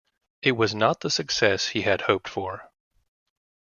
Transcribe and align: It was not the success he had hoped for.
It 0.41 0.53
was 0.53 0.73
not 0.73 1.01
the 1.01 1.11
success 1.11 1.67
he 1.67 1.83
had 1.83 2.01
hoped 2.01 2.27
for. 2.27 2.71